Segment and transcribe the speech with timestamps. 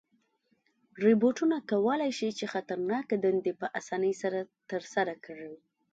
[1.03, 4.39] روبوټونه کولی شي چې خطرناکه دندې په آسانۍ سره
[4.69, 5.53] ترسره کړي.